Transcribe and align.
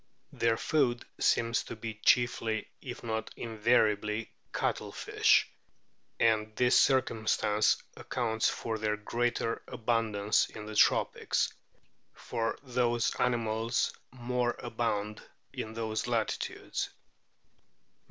Their 0.33 0.57
food 0.57 1.05
seems 1.19 1.61
to 1.65 1.75
be 1.75 1.93
chiefly, 1.93 2.67
if 2.81 3.03
not 3.03 3.29
invariably, 3.35 4.31
cuttlefish; 4.51 5.47
and 6.19 6.55
this 6.55 6.75
circumstance 6.79 7.77
accounts 7.95 8.49
for 8.49 8.79
their 8.79 8.97
greater 8.97 9.61
abundance 9.67 10.47
in 10.47 10.65
the 10.65 10.73
tropics, 10.73 11.53
for 12.15 12.57
those 12.63 13.13
animals 13.19 13.93
more 14.11 14.55
abound 14.61 15.21
in 15.53 15.75
those 15.75 16.07
latitudes. 16.07 16.89